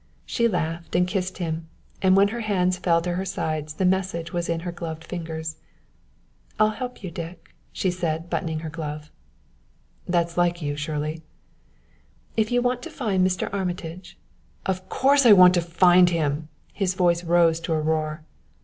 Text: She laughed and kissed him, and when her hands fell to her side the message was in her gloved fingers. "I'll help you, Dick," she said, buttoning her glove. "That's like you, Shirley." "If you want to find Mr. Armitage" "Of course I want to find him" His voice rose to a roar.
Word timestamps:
She 0.25 0.47
laughed 0.47 0.95
and 0.95 1.05
kissed 1.07 1.37
him, 1.37 1.67
and 2.01 2.15
when 2.17 2.29
her 2.29 2.39
hands 2.39 2.79
fell 2.79 3.03
to 3.03 3.13
her 3.13 3.23
side 3.23 3.67
the 3.67 3.85
message 3.85 4.33
was 4.33 4.49
in 4.49 4.61
her 4.61 4.71
gloved 4.71 5.03
fingers. 5.03 5.57
"I'll 6.59 6.71
help 6.71 7.03
you, 7.03 7.11
Dick," 7.11 7.53
she 7.71 7.91
said, 7.91 8.27
buttoning 8.27 8.61
her 8.61 8.69
glove. 8.71 9.11
"That's 10.07 10.37
like 10.37 10.59
you, 10.59 10.75
Shirley." 10.75 11.21
"If 12.35 12.51
you 12.51 12.63
want 12.63 12.81
to 12.81 12.89
find 12.89 13.23
Mr. 13.23 13.47
Armitage" 13.53 14.17
"Of 14.65 14.89
course 14.89 15.23
I 15.23 15.33
want 15.33 15.53
to 15.53 15.61
find 15.61 16.09
him" 16.09 16.49
His 16.73 16.95
voice 16.95 17.23
rose 17.23 17.59
to 17.59 17.73
a 17.73 17.79
roar. 17.79 18.23